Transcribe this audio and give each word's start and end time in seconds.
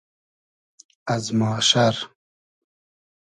از 1.07 1.33
ماشئر 1.35 1.95